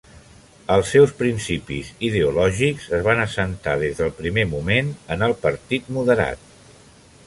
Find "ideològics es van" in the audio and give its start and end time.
2.09-3.23